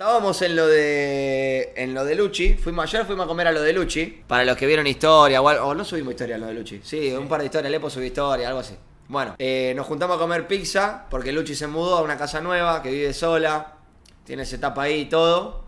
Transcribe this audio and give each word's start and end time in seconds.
Estábamos 0.00 0.40
en 0.42 0.54
lo 0.54 0.68
de 0.68 1.72
en 1.74 1.92
lo 1.92 2.04
de 2.04 2.14
Luchi, 2.14 2.54
fuimos 2.54 2.84
ayer 2.84 3.04
fuimos 3.04 3.24
a 3.24 3.26
comer 3.26 3.48
a 3.48 3.52
lo 3.52 3.60
de 3.60 3.72
Luchi, 3.72 4.22
para 4.28 4.44
los 4.44 4.56
que 4.56 4.64
vieron 4.64 4.86
historia 4.86 5.42
o, 5.42 5.74
no 5.74 5.84
subimos 5.84 6.12
historia 6.12 6.36
a 6.36 6.38
lo 6.38 6.46
de 6.46 6.54
Luchi, 6.54 6.80
sí, 6.84 7.10
un 7.10 7.26
par 7.26 7.40
de 7.40 7.46
historias, 7.46 7.72
Lepo 7.72 7.90
subió 7.90 8.06
historia, 8.06 8.46
algo 8.46 8.60
así. 8.60 8.76
Bueno, 9.08 9.34
eh, 9.40 9.72
nos 9.74 9.88
juntamos 9.88 10.16
a 10.16 10.20
comer 10.20 10.46
pizza 10.46 11.04
porque 11.10 11.32
Luchi 11.32 11.56
se 11.56 11.66
mudó 11.66 11.98
a 11.98 12.02
una 12.02 12.16
casa 12.16 12.40
nueva, 12.40 12.80
que 12.80 12.92
vive 12.92 13.12
sola, 13.12 13.74
tiene 14.22 14.44
esa 14.44 14.54
etapa 14.54 14.82
ahí 14.82 15.00
y 15.00 15.04
todo, 15.06 15.64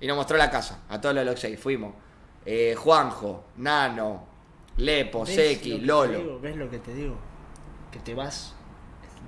y 0.00 0.06
nos 0.06 0.16
mostró 0.16 0.38
la 0.38 0.50
casa, 0.50 0.84
a 0.88 0.98
todos 0.98 1.14
los 1.14 1.26
Loxey, 1.26 1.58
fuimos. 1.58 1.92
Eh, 2.46 2.74
Juanjo, 2.78 3.44
Nano, 3.58 4.26
Lepo, 4.78 5.26
¿Ves 5.26 5.34
Seki, 5.34 5.80
Lolo. 5.80 6.18
digo? 6.20 6.40
¿Ves 6.40 6.56
lo 6.56 6.70
que 6.70 6.78
te 6.78 6.94
digo? 6.94 7.16
Que 7.92 7.98
te 7.98 8.14
vas 8.14 8.54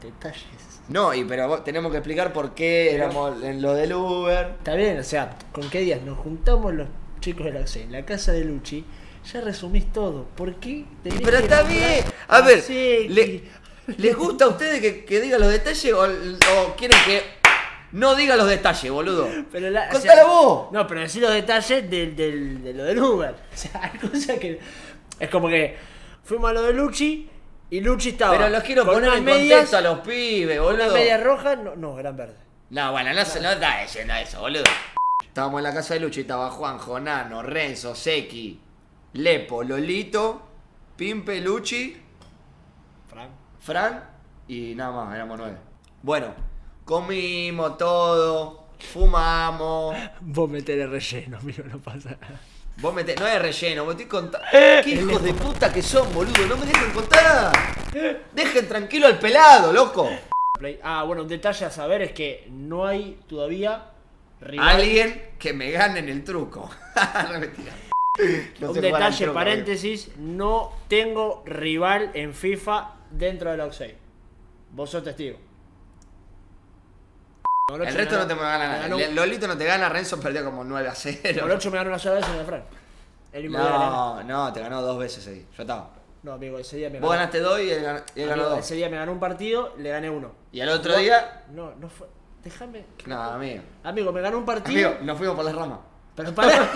detalles. 0.01 0.45
No, 0.89 1.13
y 1.15 1.25
pero 1.25 1.49
vos- 1.49 1.65
tenemos 1.65 1.91
que 1.91 1.99
explicar 1.99 2.33
por 2.33 2.55
qué 2.55 2.95
éramos 2.95 3.43
en 3.43 3.61
lo 3.61 3.75
del 3.75 3.93
Uber. 3.95 4.55
Está 4.59 4.75
bien, 4.75 4.99
o 4.99 5.03
sea, 5.03 5.37
¿con 5.53 5.69
qué 5.69 5.81
días 5.81 6.01
nos 6.03 6.19
juntamos 6.19 6.73
los 6.75 6.89
chicos 7.21 7.47
de 7.47 7.53
la 7.53 7.61
OCE 7.61 7.83
en 7.83 7.93
la 7.93 8.05
casa 8.05 8.33
de 8.33 8.45
Luchi? 8.45 8.85
Ya 9.33 9.41
resumís 9.41 9.93
todo. 9.93 10.25
¿Por 10.37 10.55
qué? 10.57 10.85
tenés 11.03 11.21
Pero 11.23 11.39
que 11.39 11.43
está 11.45 11.63
nombrar 11.63 11.81
bien. 11.81 12.05
A 12.29 12.41
ver, 12.43 12.61
Seki? 12.63 13.09
le- 13.09 13.43
¿les 13.97 14.17
gusta 14.17 14.45
a 14.45 14.49
ustedes 14.49 14.81
que, 14.81 15.05
que 15.05 15.21
diga 15.21 15.39
los 15.39 15.49
detalles 15.51 15.93
o, 15.93 16.03
o 16.03 16.77
quieren 16.77 16.99
que 17.05 17.23
no 17.93 18.15
diga 18.15 18.37
los 18.37 18.49
detalles, 18.49 18.93
boludo? 18.93 19.29
Pero 19.51 19.71
la, 19.71 19.89
Contala 19.89 20.25
vos. 20.27 20.71
No, 20.71 20.87
pero 20.87 21.01
decir 21.01 21.23
los 21.23 21.33
detalles 21.33 21.91
del, 21.91 22.15
del, 22.15 22.63
de 22.63 22.75
lo 22.75 22.85
del 22.85 22.99
Uber. 23.01 23.35
O 23.53 23.57
sea, 23.57 23.81
hay 23.83 23.99
cosas 23.99 24.39
que. 24.39 24.61
Es 25.19 25.29
como 25.31 25.49
que 25.49 25.77
fuimos 26.23 26.51
a 26.51 26.53
lo 26.53 26.63
de 26.63 26.73
Luchi 26.75 27.29
y 27.71 27.81
Luchi 27.81 28.11
estaba. 28.11 28.37
Pero 28.37 28.49
los 28.49 28.63
quiero 28.63 28.85
con 28.85 28.95
poner 28.95 29.15
en 29.15 29.25
medias, 29.25 29.41
contexto 29.71 29.77
a 29.77 29.81
los 29.81 29.99
pibes, 30.01 30.59
Una 30.59 30.67
boludo. 30.71 30.95
media 30.95 31.19
roja, 31.19 31.57
no, 31.57 31.77
no, 31.77 31.99
eran 31.99 32.17
verdes. 32.17 32.37
No, 32.71 32.93
bueno, 32.93 33.13
no, 33.13 33.25
se 33.25 33.41
no 33.41 33.51
está 33.53 33.83
diciendo 33.83 34.15
eso, 34.15 34.41
boludo. 34.41 34.65
Estábamos 35.25 35.59
en 35.59 35.65
la 35.65 35.75
casa 35.75 35.95
de 35.95 36.01
Luchi, 36.01 36.21
estaba 36.23 36.51
Juanjo, 36.51 36.99
Nano, 37.01 37.43
Renzo, 37.43 37.95
Seki, 37.95 38.61
Lepo, 39.15 39.63
Lolito, 39.63 40.43
Pimpe, 40.97 41.41
Luchi, 41.41 41.97
Frank. 43.09 43.31
Fran 43.61 44.05
y 44.49 44.75
nada 44.75 44.93
más, 45.05 45.15
éramos 45.15 45.39
nueve. 45.39 45.57
Bueno, 46.03 46.35
comimos 46.85 47.77
todo, 47.77 48.69
fumamos. 48.79 49.97
Vos 50.21 50.49
metés 50.49 50.89
relleno, 50.89 51.39
amigo, 51.39 51.65
no 51.71 51.79
pasa 51.79 52.17
nada. 52.21 52.41
Vos 52.79 52.93
metés, 52.93 53.19
no 53.19 53.27
es 53.27 53.41
relleno, 53.41 53.85
vos 53.85 53.93
estoy 53.93 54.07
contando. 54.07 54.47
¿Qué 54.51 54.91
hijos 54.91 55.23
de 55.23 55.33
puta 55.33 55.73
que 55.73 55.83
son, 55.83 56.13
boludo? 56.13 56.47
No 56.47 56.59
me 56.59 56.67
dejen 56.67 56.91
contar. 56.91 57.53
Dejen 58.35 58.69
tranquilo 58.69 59.07
al 59.07 59.19
pelado, 59.19 59.73
loco. 59.73 60.11
Ah, 60.83 61.03
bueno, 61.05 61.23
un 61.23 61.29
detalle 61.29 61.65
a 61.65 61.71
saber 61.71 62.03
es 62.03 62.13
que 62.13 62.47
no 62.51 62.87
hay 62.87 63.19
todavía 63.27 63.93
rival. 64.43 64.69
Alguien 64.69 65.31
que 65.39 65.55
me 65.55 65.71
gane 65.71 66.01
en 66.01 66.11
el 66.11 66.23
truco. 66.23 66.71
no, 67.33 67.41
mentira. 67.41 67.73
No 68.61 68.71
un 68.71 68.81
detalle, 68.81 69.25
truco, 69.25 69.35
paréntesis, 69.35 70.11
no 70.19 70.73
tengo 70.89 71.45
rival 71.47 72.11
en 72.13 72.35
FIFA 72.35 72.93
dentro 73.11 73.51
del 73.53 73.61
Oxey. 73.61 73.95
Vos 74.73 74.91
sos 74.91 75.03
testigo. 75.03 75.39
El 77.73 77.95
resto 77.95 78.17
no 78.17 78.27
te 78.29 78.35
gana 78.37 78.59
nada. 78.69 78.79
ganó- 78.89 78.97
Lolito 79.13 79.49
no 79.49 79.59
te 79.59 79.65
gana, 79.65 79.89
Renzo 79.89 80.21
perdió 80.21 80.45
como 80.45 80.63
9 80.63 80.89
a 80.89 80.95
0. 80.95 81.41
Por 81.41 81.51
8 81.51 81.71
me 81.73 81.77
ganó 81.79 81.91
una 81.91 81.99
sola 81.99 82.15
vez 82.17 82.29
en 82.29 82.37
el 82.37 82.47
Fran. 82.47 82.63
El 83.33 83.43
mismo. 83.43 83.59
No, 83.59 84.23
no, 84.23 84.53
te 84.53 84.61
ganó 84.61 84.81
dos 84.83 84.97
veces 84.99 85.27
ahí. 85.27 85.45
Yo 85.57 85.63
estaba. 85.65 85.91
No, 86.23 86.35
amigo, 86.35 86.59
ese 86.61 86.77
día 86.77 86.91
me 86.91 87.01
Vos 87.01 87.11
ganó. 87.11 87.19
ganaste 87.21 87.41
dos 87.41 87.61
y 87.61 87.71
él 87.71 87.83
ganó, 87.83 88.01
y 88.15 88.21
él 88.21 88.29
ganó 88.29 88.43
Amigo, 88.43 88.57
dos. 88.57 88.65
ese 88.65 88.75
día 88.77 88.89
me 88.89 88.97
ganó 88.97 89.11
un 89.11 89.19
partido, 89.19 89.75
le 89.79 89.91
gané 89.91 90.09
uno. 90.09 90.31
Y 90.53 90.61
al 90.61 90.69
otro 90.69 90.93
Vos- 90.93 91.01
día. 91.03 91.43
No, 91.51 91.73
no 91.75 91.89
fue. 91.89 92.07
Déjame. 92.45 92.85
No, 93.07 93.21
amigo. 93.21 93.63
Amigo, 93.83 94.13
me 94.13 94.21
ganó 94.21 94.39
un 94.39 94.45
partido. 94.47 94.89
Amigo, 94.91 95.05
nos 95.05 95.19
fuimos 95.19 95.35
por 95.35 95.45
las 95.45 95.55
ramas. 95.57 95.79
Pero 96.15 96.35
pará. 96.35 96.59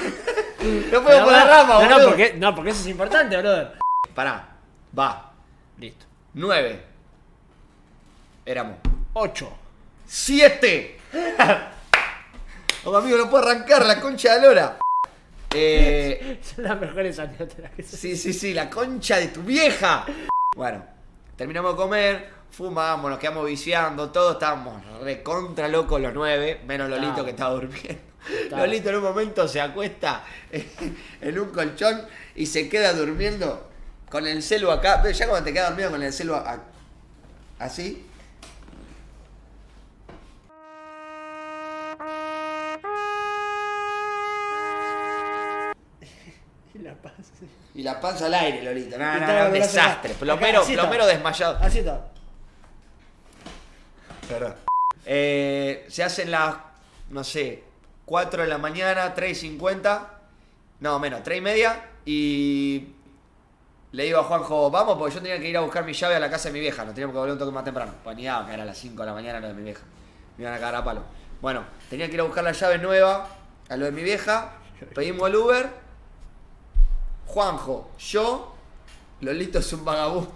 Nos 0.60 1.02
fuimos 1.02 1.22
por 1.22 1.32
las 1.32 1.48
ramas, 1.48 1.88
no, 1.88 1.98
no, 1.98 2.04
porque, 2.08 2.34
no, 2.36 2.54
porque 2.54 2.70
eso 2.72 2.80
es 2.82 2.88
importante, 2.88 3.34
brother. 3.38 3.78
Pará. 4.14 4.56
Va. 4.98 5.32
Listo. 5.78 6.04
9. 6.34 6.84
Éramos. 8.44 8.76
8. 9.14 9.50
7. 10.14 10.98
Oh, 12.82 12.96
amigo, 12.96 13.18
no 13.18 13.28
puedo 13.28 13.46
arrancar 13.46 13.84
la 13.84 14.00
concha 14.00 14.36
de 14.36 14.40
lora. 14.46 14.78
Eh, 15.54 16.40
Son 16.42 16.64
las 16.64 16.80
mejores 16.80 17.18
anécdotas 17.18 17.70
que 17.72 17.82
se 17.82 17.94
sí, 17.94 18.16
sí, 18.16 18.32
sí, 18.32 18.54
la 18.54 18.70
concha 18.70 19.18
de 19.18 19.28
tu 19.28 19.42
vieja. 19.42 20.06
Bueno, 20.56 20.82
terminamos 21.36 21.72
de 21.72 21.76
comer, 21.76 22.30
fumamos, 22.50 23.10
nos 23.10 23.18
quedamos 23.18 23.44
viciando, 23.44 24.10
todos 24.10 24.32
estábamos 24.32 24.82
recontra 25.02 25.68
locos 25.68 26.00
los 26.00 26.14
nueve, 26.14 26.62
menos 26.66 26.88
Lolito 26.88 27.22
que 27.22 27.32
estaba 27.32 27.50
durmiendo. 27.50 28.00
Lolito 28.56 28.88
en 28.88 28.96
un 28.96 29.02
momento 29.02 29.46
se 29.46 29.60
acuesta 29.60 30.24
en 31.20 31.38
un 31.38 31.50
colchón 31.50 32.00
y 32.34 32.46
se 32.46 32.66
queda 32.70 32.94
durmiendo 32.94 33.68
con 34.08 34.26
el 34.26 34.42
celu 34.42 34.70
acá. 34.70 35.02
Ya 35.12 35.28
cuando 35.28 35.44
te 35.44 35.52
quedas 35.52 35.68
dormido 35.68 35.90
con 35.90 36.02
el 36.02 36.14
celu 36.14 36.34
a- 36.34 36.62
así, 37.58 38.06
y 47.74 47.82
la 47.82 48.00
panza 48.00 48.26
al 48.26 48.34
aire, 48.34 48.62
Lolito. 48.62 48.98
No, 48.98 49.18
no, 49.18 49.26
no, 49.26 49.46
un 49.46 49.52
desastre. 49.52 50.14
Plomero, 50.14 50.62
Acá, 50.62 50.72
plomero 50.72 51.06
desmayado. 51.06 51.58
Así 51.60 51.78
está. 51.78 52.06
Perdón. 54.28 54.54
Eh, 55.06 55.86
se 55.88 56.02
hacen 56.02 56.30
las, 56.30 56.56
no 57.10 57.22
sé, 57.24 57.64
4 58.04 58.42
de 58.42 58.48
la 58.48 58.58
mañana, 58.58 59.14
3 59.14 59.30
y 59.30 59.34
50. 59.34 60.10
No, 60.80 60.98
menos, 60.98 61.22
3 61.22 61.38
y 61.38 61.40
media. 61.40 61.84
Y 62.04 62.88
le 63.92 64.04
digo 64.04 64.18
a 64.18 64.24
Juanjo, 64.24 64.70
vamos, 64.70 64.98
porque 64.98 65.14
yo 65.14 65.22
tenía 65.22 65.38
que 65.38 65.48
ir 65.48 65.56
a 65.56 65.60
buscar 65.60 65.84
mi 65.84 65.92
llave 65.92 66.16
a 66.16 66.20
la 66.20 66.30
casa 66.30 66.48
de 66.48 66.54
mi 66.54 66.60
vieja. 66.60 66.84
Nos 66.84 66.94
teníamos 66.94 67.14
que 67.14 67.18
volver 67.18 67.32
un 67.34 67.38
toque 67.38 67.52
más 67.52 67.64
temprano. 67.64 67.92
Pues 68.02 68.16
ni 68.16 68.24
daba, 68.24 68.46
que 68.46 68.54
era 68.54 68.64
a 68.64 68.66
las 68.66 68.78
5 68.78 69.00
de 69.00 69.06
la 69.06 69.14
mañana 69.14 69.40
lo 69.40 69.48
de 69.48 69.54
mi 69.54 69.62
vieja. 69.62 69.82
Me 70.36 70.44
iban 70.44 70.54
a 70.54 70.58
cagar 70.58 70.74
a 70.76 70.84
palo. 70.84 71.02
Bueno, 71.40 71.64
tenía 71.88 72.08
que 72.08 72.14
ir 72.14 72.20
a 72.20 72.24
buscar 72.24 72.42
la 72.42 72.52
llave 72.52 72.78
nueva 72.78 73.28
a 73.68 73.76
lo 73.76 73.84
de 73.84 73.92
mi 73.92 74.02
vieja. 74.02 74.52
Pedimos 74.94 75.28
el 75.28 75.36
Uber. 75.36 75.89
Juanjo, 77.32 77.90
yo. 77.98 78.54
Lolito 79.20 79.58
es 79.60 79.72
un 79.72 79.84
vagabundo. 79.84 80.30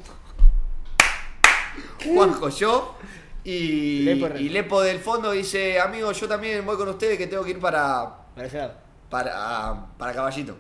Juanjo, 2.05 2.49
yo. 2.51 2.95
Y 3.43 4.01
Lepo 4.03 4.29
y 4.39 4.49
Lepo 4.49 4.81
del 4.81 5.01
fondo 5.01 5.33
dice, 5.33 5.81
amigo, 5.81 6.13
yo 6.13 6.29
también 6.29 6.65
voy 6.65 6.77
con 6.77 6.89
ustedes 6.89 7.19
que 7.19 7.27
tengo 7.27 7.45
que 7.45 7.51
ir 7.51 7.61
para, 7.61 8.17
Para 8.35 8.47
ese 8.47 8.59
lado. 8.59 8.75
para, 9.11 9.87
para 9.99 10.13
Caballito. 10.15 10.57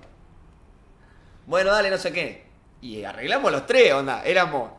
Bueno, 1.46 1.70
dale, 1.70 1.88
no 1.90 1.98
sé 1.98 2.12
qué. 2.12 2.46
Y 2.82 3.04
arreglamos 3.04 3.52
los 3.52 3.66
tres, 3.66 3.92
onda. 3.92 4.22
Éramos 4.24 4.70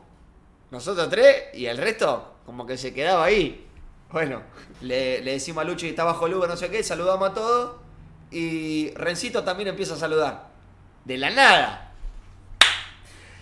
nosotros 0.72 1.10
tres 1.10 1.46
y 1.54 1.66
el 1.68 1.78
resto 1.78 2.34
como 2.46 2.66
que 2.66 2.78
se 2.78 2.94
quedaba 2.94 3.24
ahí. 3.26 3.66
Bueno, 4.12 4.42
le, 4.82 5.22
le 5.22 5.32
decimos 5.32 5.62
a 5.64 5.66
Lucho 5.66 5.86
que 5.86 5.90
está 5.90 6.04
bajo 6.04 6.28
el 6.28 6.36
Uber, 6.36 6.50
no 6.50 6.58
sé 6.58 6.70
qué, 6.70 6.84
saludamos 6.84 7.30
a 7.30 7.34
todos. 7.34 7.78
Y 8.30 8.92
Rencito 8.96 9.44
también 9.44 9.70
empieza 9.70 9.96
a 9.96 9.98
saludar. 9.98 10.55
De 11.06 11.18
la 11.18 11.30
nada. 11.30 11.92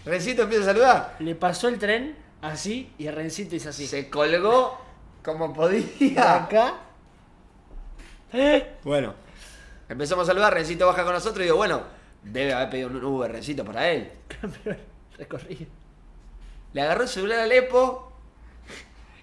Rencito 0.06 0.44
empieza 0.44 0.64
a 0.64 0.68
saludar. 0.68 1.16
Le 1.20 1.36
pasó 1.36 1.70
el 1.70 1.80
tren 1.80 2.16
así 2.42 2.94
y 2.98 3.10
Rencito 3.10 3.56
hizo 3.56 3.70
así. 3.70 3.88
Se 3.88 4.10
colgó 4.10 4.80
como 5.24 5.54
podía. 5.54 6.44
acá. 6.44 6.76
¿Eh? 8.34 8.78
Bueno, 8.84 9.14
empezamos 9.88 10.24
a 10.24 10.32
saludar, 10.32 10.54
Rencito 10.54 10.88
baja 10.88 11.04
con 11.04 11.14
nosotros 11.14 11.40
y 11.42 11.44
digo, 11.44 11.58
bueno, 11.58 11.84
debe 12.24 12.54
haber 12.54 12.70
pedido 12.70 12.90
un 12.90 13.04
Uber 13.04 13.32
Rencito 13.32 13.64
para 13.64 13.90
él. 13.90 14.12
Recorrido. 15.18 15.68
Le 16.74 16.82
agarró 16.82 17.04
el 17.04 17.10
celular 17.10 17.40
al 17.40 17.52
Epo 17.52 18.12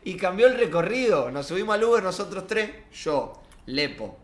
y 0.04 0.16
cambió 0.16 0.46
el 0.46 0.56
recorrido. 0.56 1.30
Nos 1.30 1.46
subimos 1.46 1.74
al 1.74 1.84
Uber 1.84 2.02
nosotros 2.02 2.46
tres, 2.46 2.70
yo, 2.92 3.42
Lepo 3.66 4.16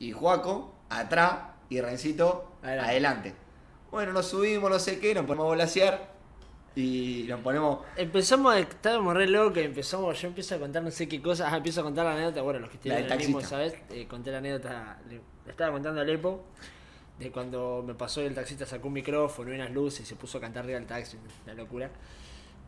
y 0.00 0.10
Juaco, 0.12 0.74
atrás 0.90 1.38
y 1.70 1.80
Rencito 1.80 2.56
Adelante. 2.62 2.90
adelante. 2.90 3.34
Bueno, 3.94 4.12
nos 4.12 4.26
subimos, 4.26 4.68
no 4.68 4.78
sé 4.80 4.98
qué, 4.98 5.14
nos 5.14 5.24
ponemos 5.24 5.44
a 5.44 5.48
volasear 5.50 6.10
y 6.74 7.26
nos 7.28 7.38
ponemos... 7.42 7.78
Empezamos 7.96 8.52
a 8.52 8.58
estábamos 8.58 9.14
re 9.14 9.28
locos, 9.28 9.58
empezamos, 9.58 10.20
yo 10.20 10.26
empiezo 10.26 10.56
a 10.56 10.58
contar 10.58 10.82
no 10.82 10.90
sé 10.90 11.06
qué 11.06 11.22
cosas, 11.22 11.52
ah, 11.52 11.58
empiezo 11.58 11.80
a 11.80 11.84
contar 11.84 12.04
la 12.04 12.14
anécdota, 12.14 12.42
bueno, 12.42 12.58
los 12.58 12.70
que 12.70 12.88
La 12.88 12.98
estuvieron 12.98 13.12
el 13.12 13.18
mismo. 13.28 13.40
¿sabes? 13.42 13.72
Eh, 13.90 14.08
conté 14.08 14.32
la 14.32 14.38
anécdota, 14.38 14.98
le, 15.08 15.20
le 15.44 15.50
estaba 15.50 15.70
contando 15.70 16.00
a 16.00 16.04
Lepo, 16.04 16.42
de 17.20 17.30
cuando 17.30 17.84
me 17.86 17.94
pasó 17.94 18.20
y 18.20 18.24
el 18.24 18.34
taxista 18.34 18.66
sacó 18.66 18.88
un 18.88 18.94
micrófono 18.94 19.52
y 19.52 19.54
unas 19.54 19.70
luces 19.70 20.00
y 20.00 20.06
se 20.06 20.16
puso 20.16 20.38
a 20.38 20.40
cantar 20.40 20.64
arriba 20.64 20.80
del 20.80 20.88
taxi, 20.88 21.16
una 21.44 21.54
locura. 21.54 21.88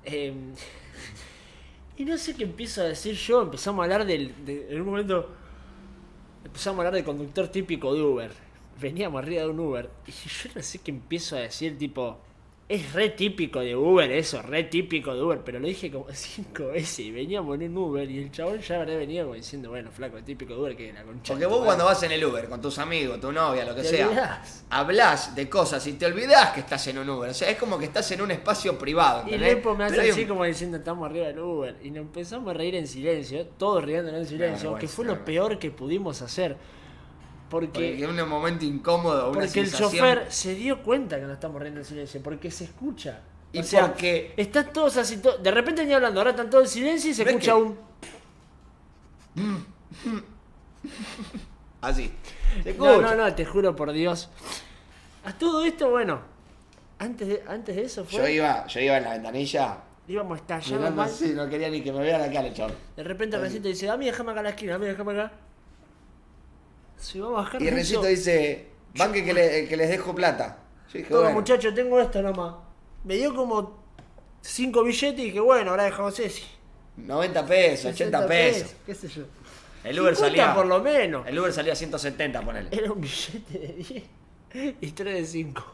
Eh, 0.05 0.33
y 1.97 2.05
no 2.05 2.17
sé 2.19 2.37
qué 2.37 2.45
empiezo 2.45 2.83
a 2.83 2.85
decir 2.85 3.17
yo, 3.17 3.43
empezamos 3.43 3.81
a 3.81 3.83
hablar 3.83 4.07
del, 4.07 4.45
de- 4.45 4.69
en 4.71 4.81
un 4.81 4.87
momento, 4.87 5.29
empezamos 6.45 6.79
a 6.79 6.81
hablar 6.83 6.95
del 6.95 7.05
conductor 7.05 7.49
típico 7.49 7.93
de 7.93 8.01
Uber. 8.03 8.47
Veníamos 8.81 9.23
arriba 9.23 9.43
de 9.43 9.49
un 9.49 9.61
Uber 9.61 9.89
y 10.07 10.11
yo 10.13 10.51
no 10.55 10.63
sé 10.63 10.79
qué 10.79 10.91
empiezo 10.91 11.37
a 11.37 11.41
decir, 11.41 11.79
tipo, 11.79 12.19
Es 12.69 12.93
re 12.95 13.11
típico 13.11 13.61
de 13.61 13.77
Uber 13.77 14.11
eso, 14.11 14.43
re 14.43 14.65
típico 14.65 15.15
de 15.15 15.23
Uber, 15.23 15.39
pero 15.45 15.61
lo 15.61 15.69
dije 15.69 15.89
como 15.89 16.07
cinco 16.13 16.67
veces 16.67 16.99
y 16.99 17.11
veníamos 17.13 17.55
en 17.61 17.71
un 17.71 17.79
Uber 17.79 18.11
y 18.11 18.19
el 18.19 18.33
chabón 18.33 18.59
ya 18.61 18.75
habrá 18.81 18.97
venido 18.97 19.25
como 19.27 19.37
diciendo, 19.37 19.71
bueno, 19.71 19.89
flaco, 19.93 20.19
típico 20.25 20.53
de 20.55 20.61
Uber 20.61 20.77
que 20.77 20.93
la 20.93 21.05
concha. 21.05 21.33
Porque 21.33 21.47
vos 21.47 21.59
madre". 21.61 21.67
cuando 21.67 21.85
vas 21.85 22.03
en 22.03 22.11
el 22.11 22.25
Uber 22.25 22.49
con 22.49 22.61
tus 22.61 22.79
amigos, 22.81 23.21
tu 23.21 23.31
novia, 23.31 23.65
lo 23.65 23.73
que 23.73 23.85
sea, 23.85 24.09
olvidás. 24.09 24.65
hablas 24.69 25.37
de 25.37 25.49
cosas 25.49 25.87
y 25.87 25.93
te 25.93 26.07
olvidás 26.07 26.51
que 26.55 26.61
estás 26.61 26.85
en 26.89 26.99
un 26.99 27.09
Uber. 27.09 27.31
O 27.31 27.35
sea, 27.35 27.49
es 27.51 27.57
como 27.57 27.79
que 27.79 27.85
estás 27.85 28.11
en 28.11 28.21
un 28.21 28.33
espacio 28.33 28.77
privado. 28.77 29.21
Y 29.29 29.35
¿entendés? 29.35 29.55
Lepo 29.55 29.77
me 29.77 29.85
hace 29.85 29.97
Pero 29.99 30.13
así 30.13 30.23
un- 30.23 30.29
como 30.29 30.45
diciendo, 30.45 30.77
estamos 30.79 31.09
arriba 31.09 31.29
del 31.29 31.39
Uber. 31.39 31.77
Y 31.85 31.91
nos 31.91 31.99
empezamos 32.01 32.51
a 32.51 32.53
reír 32.55 32.75
en 32.75 32.89
silencio, 32.89 33.47
todos 33.47 33.85
riéndonos 33.85 34.23
en 34.23 34.27
silencio, 34.27 34.73
vergüenza, 34.73 34.81
que 34.81 34.89
fue 34.89 35.05
lo 35.05 35.25
peor 35.25 35.61
que 35.61 35.71
pudimos 35.71 36.21
hacer. 36.21 36.57
Porque 37.49 37.69
Porque, 37.69 38.05
en 38.05 38.21
un 38.21 38.29
momento 38.29 38.65
incómodo, 38.65 39.31
una 39.31 39.41
porque 39.41 39.61
el 39.61 39.73
chofer 39.73 40.27
se 40.31 40.55
dio 40.55 40.83
cuenta 40.83 41.17
que 41.17 41.23
nos 41.23 41.35
estamos 41.35 41.61
riendo 41.63 41.81
en 41.81 41.87
silencio, 41.87 42.21
porque 42.23 42.51
se 42.51 42.65
escucha. 42.65 43.21
Y 43.53 43.61
o 43.61 43.63
sea, 43.63 43.87
porque- 43.89 44.35
están 44.37 44.73
todos 44.73 44.97
así, 44.97 45.19
to- 45.19 45.39
de 45.39 45.51
repente 45.51 45.87
ni 45.87 45.93
hablando, 45.93 46.21
ahora 46.21 46.31
están 46.31 46.51
todos 46.51 46.65
en 46.65 46.71
silencio 46.71 47.11
y 47.11 47.15
se 47.15 47.25
¿Ves 47.25 47.35
escucha 47.35 47.53
que- 47.55 47.59
un... 47.63 47.79
Así. 51.81 52.13
Se 52.63 52.75
No, 52.75 53.01
no, 53.01 53.15
no, 53.15 53.35
te 53.35 53.45
juro 53.45 53.77
por 53.77 53.93
Dios. 53.93 54.29
A 55.25 55.33
todo 55.33 55.65
esto, 55.65 55.91
bueno, 55.91 56.21
antes 56.99 57.29
de, 57.29 57.43
antes 57.47 57.77
de 57.77 57.83
eso 57.83 58.05
fue... 58.05 58.19
Yo 58.19 58.29
iba, 58.29 58.67
yo 58.67 58.81
iba 58.81 58.97
en 58.99 59.05
la 59.05 59.11
ventanilla. 59.13 59.79
íbamos 60.09 60.39
estallando 60.39 60.91
mal. 60.91 61.11
no 61.35 61.49
quería 61.49 61.69
ni 61.69 61.83
que 61.83 61.93
me 61.93 62.01
vea 62.01 62.19
la 62.19 62.31
cara 62.33 62.49
el. 62.49 62.73
De 62.97 63.03
repente 63.03 63.39
Recito 63.39 63.69
dice, 63.69 63.89
a 63.91 63.97
mí 63.97 64.07
déjame 64.07 64.33
acá 64.33 64.41
a 64.41 64.45
la 64.45 64.49
esquina, 64.51 64.77
a 64.77 64.79
mí 64.79 64.87
déjame 64.87 65.13
acá. 65.13 65.33
Se 66.99 67.21
va 67.21 67.29
a 67.29 67.31
bajar 67.31 67.63
Y 67.63 67.67
Renzo. 67.71 67.77
Recito 68.01 68.05
dice, 68.05 68.69
banque 68.97 69.25
que, 69.25 69.33
le- 69.35 69.69
que 69.69 69.77
les 69.77 69.89
dejo 69.91 70.15
plata. 70.15 70.59
Yo 70.93 70.99
dije, 70.99 71.11
Todo 71.11 71.23
bueno, 71.23 71.37
muchacho, 71.37 71.73
tengo 71.75 72.01
esto 72.01 72.23
nomás. 72.23 72.55
Me 73.05 73.15
dio 73.17 73.35
como 73.35 73.83
cinco 74.41 74.83
billetes 74.83 75.19
y 75.21 75.25
dije, 75.25 75.41
bueno, 75.41 75.71
ahora 75.73 75.85
dejamos 75.85 76.19
ese. 76.21 76.43
90 76.97 77.47
pesos, 77.47 77.93
80 77.93 78.27
pesos. 78.27 78.75
Qué 78.87 78.95
sé 78.95 79.09
yo. 79.09 79.25
El 79.85 80.01
Uber 80.01 80.17
50 80.17 80.37
salía. 80.39 80.55
por 80.55 80.67
lo 80.67 80.81
menos. 80.81 81.27
El 81.27 81.39
Uber 81.39 81.53
salía 81.53 81.75
a 81.75 81.77
170, 81.77 82.41
ponele. 82.43 82.69
Era 82.73 82.91
un 82.91 83.01
billete 83.01 83.59
de 83.59 83.73
10 84.55 84.75
y 84.81 84.91
3 84.93 85.15
de 85.15 85.27
5. 85.27 85.65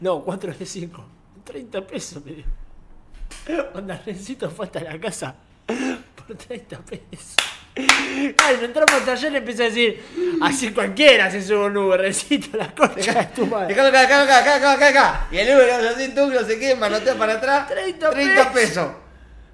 No, 0.00 0.22
4 0.24 0.52
de 0.54 0.66
5. 0.66 1.04
30 1.44 1.86
pesos 1.86 2.24
me 2.24 2.32
dio. 2.32 2.44
Onda, 3.74 4.00
Rencito 4.04 4.50
fue 4.50 4.66
hasta 4.66 4.80
la 4.80 4.98
casa 5.00 5.36
por 5.66 6.36
30 6.36 6.78
pesos. 6.80 7.34
Ay, 7.78 8.58
entramos 8.62 8.92
hasta 8.92 9.12
allá 9.12 9.28
y 9.28 9.36
empecé 9.36 9.64
a 9.64 9.66
decir, 9.66 10.02
así 10.40 10.72
cualquiera 10.72 11.30
se 11.30 11.42
sube 11.42 11.66
un 11.66 11.76
Uber, 11.76 12.00
Rencito, 12.00 12.56
la 12.56 12.74
concha 12.74 13.12
de 13.12 13.26
tu 13.26 13.46
madre. 13.46 13.68
Dejalo 13.68 13.88
acá, 13.88 14.02
acá, 14.02 14.22
acá, 14.22 14.54
acá, 14.56 14.72
acá, 14.72 14.88
acá. 14.88 15.28
Y 15.30 15.36
el 15.36 15.54
Uber 15.54 15.70
así, 15.70 16.14
tú, 16.14 16.26
no 16.26 16.40
sé 16.42 16.58
qué, 16.58 16.74
manotea 16.74 17.14
para 17.16 17.34
atrás. 17.34 17.68
30 17.68 18.10
30 18.10 18.52
pesos. 18.52 18.88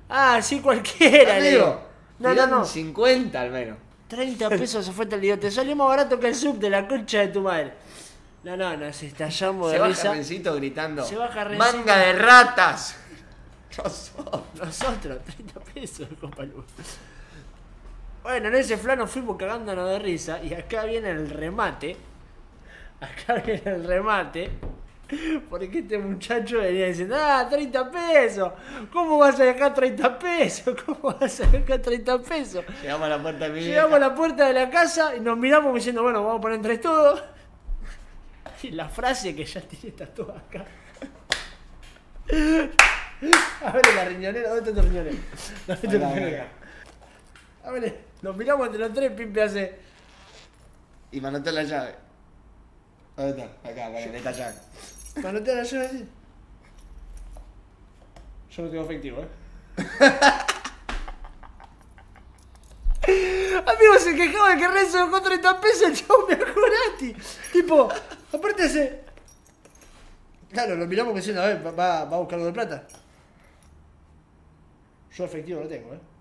Ah, 0.09 0.41
sí 0.41 0.61
cualquiera, 0.61 1.41
le 1.41 1.51
digo. 1.51 1.83
No, 2.21 2.33
no, 2.33 2.47
no. 2.47 2.65
50 2.65 3.41
al 3.41 3.51
menos. 3.51 3.79
30 4.07 4.49
pesos 4.51 4.87
se 4.87 4.93
fue 4.93 5.07
el 5.11 5.21
lío. 5.21 5.39
Te 5.39 5.51
salió 5.51 5.75
más 5.75 5.89
barato 5.89 6.21
que 6.21 6.29
el 6.29 6.37
sub 6.37 6.59
de 6.59 6.71
la 6.71 6.87
concha 6.87 7.21
de 7.21 7.29
tu 7.29 7.41
madre. 7.41 7.73
No, 8.45 8.57
no, 8.57 8.77
nos 8.77 9.03
estallamos 9.03 9.69
Se 9.69 9.75
de 9.75 9.79
baja 9.81 9.91
risa. 9.91 10.13
Rencito 10.13 10.55
gritando. 10.55 11.05
Se 11.05 11.17
baja 11.17 11.45
Rencito. 11.45 11.65
Manga 11.65 11.97
de 11.97 12.13
ratas. 12.13 12.97
Nosotros. 13.83 14.43
Nosotros, 14.55 15.19
30 15.25 15.61
pesos, 15.61 16.09
compa. 16.21 16.45
Bueno, 18.23 18.49
en 18.49 18.55
ese 18.55 18.77
flano 18.77 19.07
fuimos 19.07 19.37
cagándonos 19.37 19.89
de 19.89 19.99
risa 19.99 20.43
y 20.43 20.55
acá 20.55 20.85
viene 20.85 21.11
el 21.11 21.29
remate. 21.29 21.97
Acá 23.01 23.35
viene 23.45 23.63
el 23.65 23.85
remate. 23.85 24.51
Porque 25.51 25.81
este 25.81 25.99
muchacho 25.99 26.59
venía 26.61 26.87
diciendo, 26.87 27.17
ah, 27.19 27.47
30 27.51 27.91
pesos. 27.91 28.53
¿Cómo 28.93 29.19
vas 29.19 29.39
a 29.41 29.45
dejar 29.45 29.75
30 29.75 30.19
pesos? 30.19 30.77
¿Cómo 30.87 31.15
vas 31.19 31.41
a 31.41 31.47
dejar 31.49 31.81
30 31.81 32.23
pesos? 32.23 32.65
Llegamos 32.81 33.07
a 33.07 33.09
la 33.09 33.23
puerta 33.23 33.49
de 33.49 33.51
mi 33.51 33.61
Llegamos 33.61 33.95
a 33.95 33.99
la 33.99 34.15
puerta 34.15 34.47
de 34.47 34.53
la 34.55 34.71
casa 34.71 35.17
y 35.17 35.21
nos 35.21 35.37
miramos 35.37 35.75
diciendo, 35.75 36.03
bueno, 36.03 36.23
vamos 36.23 36.39
a 36.39 36.41
poner 36.41 36.57
entre 36.57 36.79
todos. 36.79 37.23
Y 38.63 38.71
la 38.71 38.89
frase 38.89 39.35
que 39.35 39.45
ya 39.45 39.61
tiene 39.61 39.97
tatuada 39.97 40.39
acá. 40.39 40.65
A 43.65 43.71
ver 43.71 43.83
la 43.95 44.05
riñonera, 44.05 44.49
¿dónde 44.49 44.71
está 44.71 44.83
tu 44.83 44.89
riñonera? 44.89 45.17
¿Dónde 45.67 45.75
está 45.75 45.89
tu 45.89 45.99
riñonera? 45.99 46.62
A 47.65 47.71
ver, 47.71 48.05
nos 48.23 48.37
miramos 48.37 48.67
entre 48.67 48.81
los 48.81 48.93
tres, 48.93 49.13
Pimpe 49.13 49.43
hace. 49.43 49.79
Y 51.13 51.21
manotea 51.21 51.53
la 51.53 51.63
llave. 51.63 51.95
¿Dónde 53.17 53.43
está? 53.43 53.69
Acá, 53.69 53.87
acá, 53.87 54.01
en 54.01 54.15
esta 54.15 54.33
llave. 54.33 54.55
Manotea 55.23 55.55
la 55.57 55.63
llave 55.63 55.87
así. 55.87 56.09
Yo 58.51 58.63
no 58.63 58.71
tengo 58.71 58.85
efectivo, 58.85 59.21
eh. 59.21 59.29
Amigo, 63.67 63.99
se 63.99 64.15
quejaba 64.15 64.51
de 64.51 64.59
que 64.59 64.69
Renzo 64.69 64.99
dejó 64.99 65.23
30 65.23 65.61
pesos, 65.61 65.83
el 65.83 65.95
chavo 65.97 66.27
me 66.29 66.37
dejó 66.37 66.61
gratis. 66.61 67.39
Tipo, 67.53 67.89
aparte 68.33 68.65
ese. 68.65 69.01
Claro, 70.53 70.77
lo 70.77 70.87
miramos 70.87 71.15
diciendo, 71.15 71.43
a 71.43 71.47
ver, 71.47 71.67
va, 71.67 71.71
va 71.71 72.05
va 72.05 72.17
a 72.17 72.21
buscar 72.21 72.35
algo 72.39 72.47
de 72.47 72.53
plata. 72.53 72.87
Yo 75.15 75.25
efectivo 75.25 75.61
no 75.61 75.69
tengo, 75.69 75.95
eh. 75.95 76.12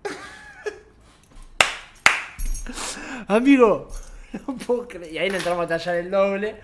Amigo, 3.28 3.88
no 4.46 4.56
puedo 4.56 4.88
creer. 4.88 5.12
Y 5.12 5.18
ahí 5.18 5.30
le 5.30 5.38
entramos 5.38 5.64
a 5.64 5.68
tallar 5.68 5.96
el 5.96 6.10
doble. 6.10 6.56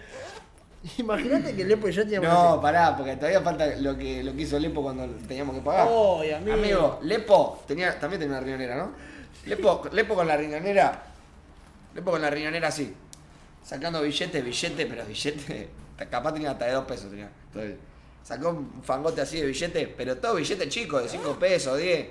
Imagínate 0.99 1.57
que 1.57 1.65
Lepo 1.65 1.89
y 1.89 1.93
yo 1.93 2.05
teníamos 2.05 2.29
No, 2.29 2.61
pará, 2.61 2.97
porque 2.97 3.17
todavía 3.17 3.41
falta 3.41 3.67
lo 3.77 3.99
que, 3.99 4.23
lo 4.23 4.35
que 4.35 4.43
hizo 4.43 4.59
Lepo 4.59 4.83
cuando 4.83 5.07
teníamos 5.27 5.57
que 5.57 5.63
pagar. 5.63 5.89
Ay, 5.89 6.33
amigo. 6.33 6.55
Amigo, 6.55 7.01
Lepo 7.03 7.63
tenía, 7.67 7.99
también 7.99 8.21
tenía 8.21 8.37
una 8.37 8.45
riñonera, 8.45 8.77
¿no? 8.77 8.93
Lepo, 9.47 9.83
Lepo 9.93 10.15
con 10.15 10.27
la 10.27 10.37
riñonera. 10.37 11.03
Lepo 11.95 12.11
con 12.13 12.23
la 12.23 12.31
riñonera 12.31 12.69
así. 12.69 12.95
Sacando 13.65 14.03
billetes, 14.03 14.45
billetes, 14.45 14.87
pero 14.89 15.05
billetes. 15.05 15.69
Capaz 16.11 16.33
tenía 16.33 16.53
hasta 16.53 16.67
de 16.67 16.73
dos 16.73 16.85
pesos. 16.85 17.11
Tenía. 17.11 17.31
Entonces, 17.49 17.77
sacó 18.23 18.51
un 18.51 18.83
fangote 18.83 19.21
así 19.21 19.41
de 19.41 19.47
billetes, 19.47 19.89
pero 19.97 20.17
todo 20.19 20.37
billete 20.37 20.69
chico, 20.69 21.01
de 21.01 21.09
5 21.09 21.39
pesos, 21.39 21.77
10. 21.77 22.07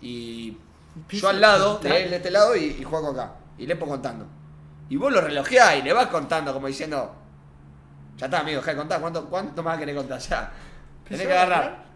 Y 0.00 0.56
yo 1.08 1.28
al 1.28 1.40
lado, 1.40 1.78
de 1.78 2.04
él 2.04 2.10
de 2.10 2.16
este 2.16 2.30
lado 2.30 2.56
y, 2.56 2.76
y 2.78 2.84
Juaco 2.84 3.10
acá. 3.10 3.34
Y 3.58 3.66
Lepo 3.66 3.86
contando. 3.86 4.26
Y 4.88 4.96
vos 4.96 5.12
lo 5.12 5.20
relojeás 5.20 5.76
y 5.76 5.82
le 5.82 5.92
vas 5.92 6.06
contando 6.08 6.52
como 6.52 6.66
diciendo. 6.66 7.14
Ya 8.16 8.26
está, 8.26 8.40
amigo, 8.40 8.58
deja 8.58 8.72
de 8.72 8.76
contar. 8.76 9.00
¿Cuánto, 9.00 9.26
¿Cuánto 9.26 9.62
más 9.62 9.78
querés 9.78 9.96
contar? 9.96 10.18
Ya. 10.18 10.52
Tenés 11.08 11.26
que 11.26 11.32
agarrar 11.32 11.88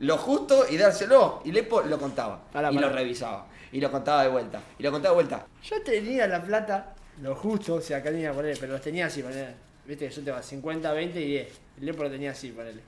lo 0.00 0.16
justo 0.16 0.66
y 0.68 0.76
dárselo. 0.76 1.42
Y 1.44 1.52
Lepo 1.52 1.82
lo 1.82 1.98
contaba. 1.98 2.42
Y 2.70 2.78
lo 2.78 2.88
revisaba. 2.90 3.46
Y 3.72 3.80
lo 3.80 3.90
contaba 3.90 4.22
de 4.22 4.28
vuelta. 4.28 4.60
Y 4.78 4.82
lo 4.82 4.90
contaba 4.90 5.12
de 5.12 5.22
vuelta. 5.22 5.46
Yo 5.62 5.82
tenía 5.82 6.26
la 6.26 6.42
plata, 6.42 6.94
lo 7.20 7.34
justo, 7.34 7.74
o 7.74 7.80
sea, 7.80 7.98
acá 7.98 8.10
tenía 8.10 8.32
poner, 8.32 8.56
pero 8.58 8.72
los 8.72 8.82
tenía 8.82 9.06
así, 9.06 9.22
poner. 9.22 9.54
Viste, 9.84 10.08
yo 10.08 10.22
tengo 10.22 10.42
50, 10.42 10.92
20 10.92 11.20
y 11.20 11.26
10. 11.26 11.60
El 11.78 11.86
Lepo 11.86 12.02
lo 12.02 12.10
tenía 12.10 12.30
así, 12.30 12.50
ponele. 12.50 12.82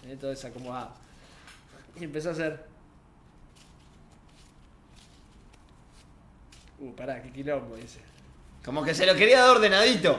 Tenía 0.00 0.18
todo 0.18 0.30
desacomodado. 0.30 0.92
Y 1.98 2.04
empezó 2.04 2.30
a 2.30 2.32
hacer. 2.32 2.71
Uh, 6.82 6.92
pará, 6.94 7.22
qué 7.22 7.30
quilombo, 7.30 7.76
dice. 7.76 8.00
Como 8.64 8.82
que 8.82 8.92
se 8.94 9.06
lo 9.06 9.14
quería 9.14 9.40
dar 9.40 9.56
ordenadito. 9.56 10.18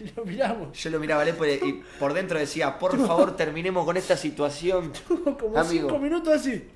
Y 0.00 0.10
lo 0.16 0.24
miramos. 0.24 0.78
Yo 0.80 0.90
lo 0.90 1.00
miraba 1.00 1.24
y, 1.28 1.30
y 1.30 1.84
por 1.98 2.14
dentro 2.14 2.38
decía, 2.38 2.78
por 2.78 2.96
favor, 3.04 3.36
terminemos 3.36 3.84
con 3.84 3.96
esta 3.96 4.16
situación. 4.16 4.92
Tuvo 5.08 5.36
como 5.36 5.58
Amigo. 5.58 5.88
5 5.88 5.98
minutos 5.98 6.34
así. 6.34 6.70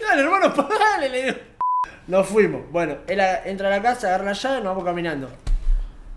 Dale, 0.00 0.22
hermano, 0.22 0.52
pagale, 0.54 1.08
le 1.08 1.22
digo. 1.24 1.36
Nos 2.08 2.26
fuimos. 2.28 2.70
Bueno, 2.70 2.98
él 3.06 3.20
a- 3.20 3.44
entra 3.46 3.68
a 3.68 3.70
la 3.70 3.80
casa, 3.82 4.08
agarra 4.08 4.26
la 4.26 4.32
llave, 4.34 4.56
nos 4.56 4.64
vamos 4.66 4.84
caminando. 4.84 5.30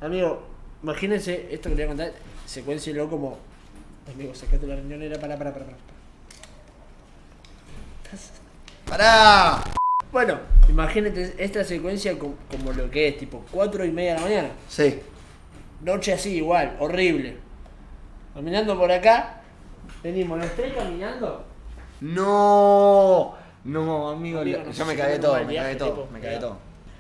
Amigo, 0.02 0.46
imagínense 0.84 1.48
esto 1.52 1.70
que 1.70 1.76
le 1.76 1.86
voy 1.86 1.94
a 1.94 1.96
contar. 1.96 2.22
Secuencialo 2.46 3.10
como. 3.10 3.40
Amigo, 4.14 4.36
sacate 4.36 4.68
la 4.68 4.76
riñonera, 4.76 5.20
para, 5.20 5.38
para, 5.38 5.54
para, 5.54 5.66
para. 5.66 5.78
¡Pará! 8.86 9.77
Bueno, 10.12 10.40
imagínate 10.70 11.36
esta 11.38 11.64
secuencia 11.64 12.18
com- 12.18 12.36
como, 12.50 12.72
lo 12.74 12.90
que 12.90 13.10
es, 13.10 13.18
tipo 13.18 13.44
4 13.52 13.86
y 13.86 13.92
media 13.92 14.14
de 14.14 14.20
la 14.20 14.26
mañana. 14.26 14.50
Sí. 14.68 15.00
Noche 15.82 16.14
así, 16.14 16.38
igual, 16.38 16.76
horrible. 16.80 17.38
Caminando 18.34 18.78
por 18.78 18.92
acá, 18.92 19.42
venimos 20.04 20.40
los 20.40 20.52
tres 20.52 20.74
caminando. 20.74 21.44
No. 22.02 23.36
No, 23.64 24.10
amigo. 24.10 24.40
Amigo, 24.42 24.60
no 24.66 24.72
sé 24.72 24.80
yo 24.80 24.86
me 24.86 24.94
si 24.94 24.98
cagué 25.00 25.20
todo, 25.20 25.44
me 25.44 25.56
cagué 25.56 25.76
todo, 25.76 25.90
tipo, 25.90 26.08
me 26.12 26.20
cagué 26.20 26.38
todo. 26.38 26.58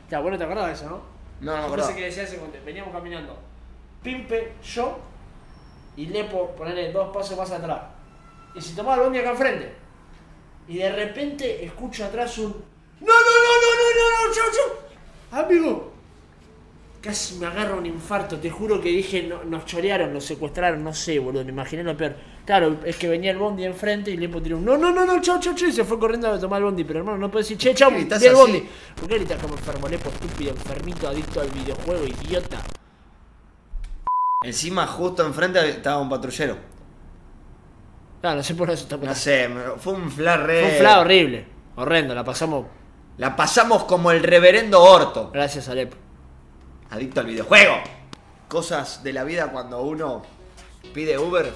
Ya, 0.10 0.20
bueno, 0.20 0.38
te 0.38 0.44
acordás 0.44 0.68
de 0.68 0.74
eso, 0.74 0.86
¿no? 0.90 1.02
No, 1.40 1.52
no 1.52 1.58
me 1.60 1.64
acuerdo. 1.66 1.86
pensé 1.86 2.00
que 2.00 2.06
decía 2.08 2.24
ese 2.24 2.38
conte. 2.38 2.60
Veníamos 2.66 2.94
caminando. 2.94 3.38
Pimpe, 4.04 4.54
yo 4.64 5.00
y 5.96 6.08
Lepo 6.08 6.52
ponerle 6.56 6.92
dos 6.92 7.14
pasos 7.14 7.38
más 7.38 7.52
atrás. 7.52 7.82
Y 8.56 8.62
si 8.62 8.76
tomaba 8.76 8.96
el 8.96 9.02
bondi 9.04 9.20
acá 9.20 9.32
enfrente. 9.32 9.72
Y 10.68 10.78
de 10.78 10.92
repente 10.92 11.64
escucho 11.66 12.06
atrás 12.06 12.38
un. 12.40 12.56
¡No, 13.02 13.08
no, 13.08 13.14
no, 13.14 13.52
no, 13.64 13.70
no, 13.80 13.88
no, 14.00 14.28
no! 14.28 14.34
¡Chau, 14.34 14.46
chau! 14.52 15.40
Amigo. 15.46 15.94
Casi 17.02 17.36
me 17.36 17.46
agarra 17.46 17.76
un 17.76 17.86
infarto, 17.86 18.38
te 18.38 18.50
juro 18.50 18.82
que 18.82 18.90
dije, 18.90 19.24
no- 19.24 19.44
nos 19.44 19.66
chorearon, 19.66 20.12
nos 20.12 20.26
secuestraron, 20.26 20.84
no 20.84 20.94
sé, 20.94 21.20
boludo, 21.20 21.46
me 21.46 21.52
imaginé 21.52 21.84
lo 21.84 21.96
peor. 21.96 22.16
Claro, 22.44 22.80
es 22.84 22.98
que 22.98 23.08
venía 23.08 23.32
el 23.32 23.38
bondi 23.38 23.64
enfrente 23.66 24.10
y 24.12 24.18
Lepo 24.18 24.42
tiró 24.42 24.58
un 24.58 24.66
no, 24.66 24.78
no, 24.78 24.92
no, 24.92 25.06
no, 25.06 25.22
chau, 25.22 25.40
chau, 25.40 25.54
chau, 25.54 25.70
y 25.70 25.72
se 25.72 25.84
fue 25.84 26.00
corriendo 26.00 26.28
a 26.32 26.40
tomar 26.40 26.58
el 26.58 26.66
bondi. 26.66 26.84
Pero 26.84 27.00
hermano, 27.00 27.18
no 27.18 27.30
puedes 27.32 27.48
decir, 27.48 27.58
che, 27.58 27.76
chau, 27.76 27.90
¿Por 27.90 27.98
qué 27.98 28.02
gritás 28.02 28.22
vi 28.22 28.28
el 28.28 28.34
bondi. 28.36 28.70
¿Por 29.00 29.08
qué 29.08 29.16
gritas 29.16 29.42
como 29.42 29.54
enfermo, 29.54 29.88
Lepo, 29.88 30.10
estúpido, 30.10 30.52
enfermito, 30.52 31.08
adicto 31.08 31.40
al 31.40 31.50
videojuego, 31.50 32.04
idiota? 32.06 32.58
Encima, 34.44 34.88
justo 34.88 35.26
enfrente 35.26 35.70
estaba 35.70 36.00
un 36.00 36.10
patrullero. 36.10 36.58
Claro, 38.22 38.38
no 38.38 38.44
sé 38.44 38.56
por 38.56 38.70
eso 38.72 38.84
está 38.84 38.98
No 38.98 39.14
sé, 39.14 39.50
fue 39.78 39.94
un 39.94 40.10
flash 40.12 40.40
re. 40.42 40.62
Fue 40.62 40.72
un 40.72 40.78
fla 40.78 41.00
horrible, 41.00 41.46
horrendo, 41.76 42.16
la 42.16 42.24
pasamos 42.24 42.66
La 43.18 43.36
pasamos 43.36 43.86
como 43.86 44.12
el 44.12 44.22
reverendo 44.22 44.84
Orto. 44.84 45.32
gracias 45.34 45.68
a 45.70 45.74
Lepo. 45.74 45.98
Adicto 46.92 47.20
al 47.22 47.26
videojuego. 47.26 47.74
Cosas 48.48 49.04
de 49.04 49.12
la 49.12 49.24
vida 49.24 49.52
cuando 49.52 49.82
uno 49.82 50.22
pide 50.94 51.18
Uber, 51.18 51.52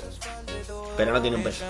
pero 0.98 1.14
no 1.14 1.22
tiene 1.22 1.38
un 1.38 1.44
peso. 1.44 1.64